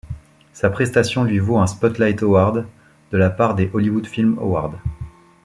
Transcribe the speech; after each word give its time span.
Sa 0.53 0.71
prestation 0.71 1.23
lui 1.23 1.37
vaut 1.37 1.59
un 1.59 1.67
Spotlight 1.67 2.23
Award 2.23 2.65
de 3.11 3.17
la 3.19 3.29
part 3.29 3.53
des 3.53 3.69
Hollywood 3.71 4.07
Film 4.07 4.35
Awards. 4.39 4.73